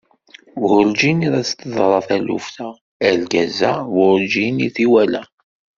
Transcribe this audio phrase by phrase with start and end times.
[0.61, 2.69] Werǧin i as-d-teḍra taluft-a,
[3.07, 5.23] argaz-a werǧin i t-iwala!